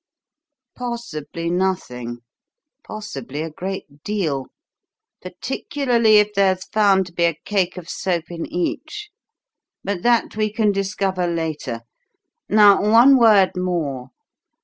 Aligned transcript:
"Possibly 0.75 1.51
nothing, 1.51 2.21
probably 2.83 3.43
a 3.43 3.51
great 3.51 4.01
deal 4.03 4.47
particularly 5.21 6.17
if 6.17 6.33
there's 6.33 6.63
found 6.65 7.05
to 7.05 7.13
be 7.13 7.25
a 7.25 7.37
cake 7.45 7.77
of 7.77 7.87
soap 7.87 8.31
in 8.31 8.47
each. 8.47 9.11
But 9.83 10.01
that 10.01 10.35
we 10.35 10.51
can 10.51 10.71
discover 10.71 11.27
later. 11.27 11.81
Now 12.49 12.81
one 12.81 13.15
word 13.19 13.51
more. 13.55 14.07